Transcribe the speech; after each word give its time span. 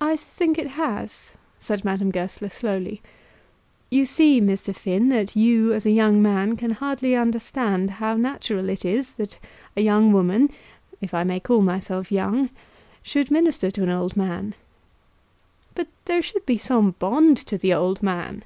"I 0.00 0.16
think 0.16 0.56
it 0.56 0.68
has," 0.78 1.34
said 1.60 1.84
Madame 1.84 2.10
Goesler, 2.10 2.48
slowly. 2.48 3.02
"You 3.90 4.06
see, 4.06 4.40
Mr. 4.40 4.74
Finn, 4.74 5.10
that 5.10 5.36
you 5.36 5.74
as 5.74 5.84
a 5.84 5.90
young 5.90 6.22
man 6.22 6.56
can 6.56 6.70
hardly 6.70 7.14
understand 7.14 7.90
how 8.00 8.16
natural 8.16 8.70
it 8.70 8.82
is 8.82 9.16
that 9.16 9.38
a 9.76 9.82
young 9.82 10.10
woman, 10.10 10.48
if 11.02 11.12
I 11.12 11.24
may 11.24 11.38
call 11.38 11.60
myself 11.60 12.10
young, 12.10 12.48
should 13.02 13.30
minister 13.30 13.70
to 13.72 13.82
an 13.82 13.90
old 13.90 14.16
man." 14.16 14.54
"But 15.74 15.88
there 16.06 16.22
should 16.22 16.46
be 16.46 16.56
some 16.56 16.92
bond 16.98 17.36
to 17.36 17.58
the 17.58 17.74
old 17.74 18.02
man." 18.02 18.44